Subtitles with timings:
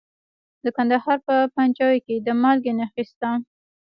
[0.63, 3.29] د کندهار په پنجوايي کې د مالګې نښې شته.